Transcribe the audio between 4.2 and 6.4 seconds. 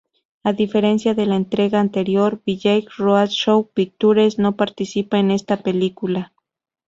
no participa en esta película.